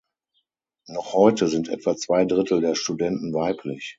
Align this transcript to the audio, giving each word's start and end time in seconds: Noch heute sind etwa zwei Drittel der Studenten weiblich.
Noch 0.87 1.13
heute 1.13 1.47
sind 1.47 1.69
etwa 1.69 1.95
zwei 1.95 2.25
Drittel 2.25 2.59
der 2.59 2.73
Studenten 2.73 3.35
weiblich. 3.35 3.89